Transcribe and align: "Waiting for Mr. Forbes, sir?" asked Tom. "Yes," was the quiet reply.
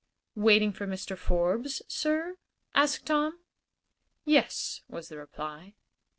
"Waiting 0.33 0.71
for 0.71 0.87
Mr. 0.87 1.15
Forbes, 1.15 1.83
sir?" 1.87 2.37
asked 2.73 3.05
Tom. 3.05 3.39
"Yes," 4.25 4.81
was 4.89 5.09
the 5.09 5.13
quiet 5.17 5.21
reply. 5.21 5.73